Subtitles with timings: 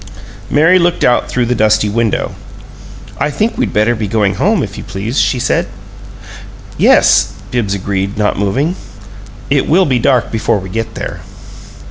[0.49, 2.33] Mary looked out through the dusty window.
[3.19, 5.67] "I think we'd better be going home, if you please," she said.
[6.75, 8.75] "Yes," Bibbs agreed, not moving.
[9.51, 11.19] "It will be dark before we get there."